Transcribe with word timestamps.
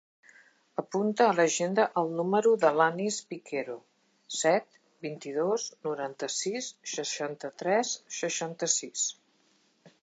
Apunta 0.81 1.25
a 1.25 1.33
l'agenda 1.39 1.85
el 2.01 2.09
número 2.21 2.53
de 2.63 2.71
l'Anis 2.79 3.19
Piquero: 3.33 3.75
set, 4.39 4.81
vint-i-dos, 5.09 5.67
noranta-sis, 5.91 6.75
seixanta-tres, 6.97 7.95
seixanta-sis. 8.25 9.11